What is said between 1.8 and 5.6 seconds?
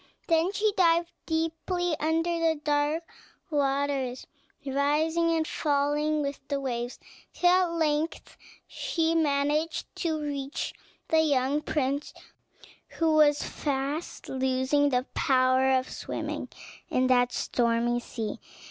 under the dark waters, rising and